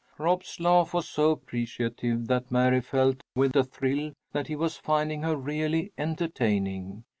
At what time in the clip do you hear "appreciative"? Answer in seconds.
1.29-2.25